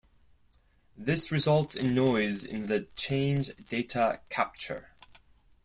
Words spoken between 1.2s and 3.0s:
results in noise in the